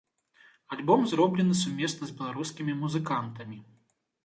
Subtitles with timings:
[0.73, 3.63] Альбом зроблены сумесна з беларускімі музыкантамі.